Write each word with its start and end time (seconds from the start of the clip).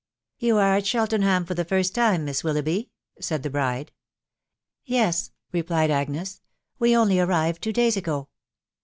"You 0.39 0.57
are 0.57 0.77
at 0.77 0.87
Cheltenham 0.87 1.45
for 1.45 1.53
the 1.53 1.63
first 1.63 1.93
time, 1.93 2.25
Miss 2.25 2.43
Wil 2.43 2.55
loughby?" 2.55 2.89
said 3.21 3.43
the 3.43 3.51
bride." 3.51 3.91
Yes," 4.83 5.29
replied 5.51 5.91
Agnes;" 5.91 6.41
we 6.79 6.97
only 6.97 7.19
arrived 7.19 7.61
two 7.61 7.71
days 7.71 7.97
ago." 7.97 8.29